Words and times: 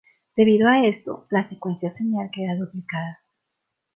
Debido 0.35 0.67
a 0.67 0.83
esto, 0.87 1.27
la 1.29 1.43
secuencia 1.43 1.91
señal 1.91 2.31
queda 2.33 2.55
duplicada. 2.55 3.19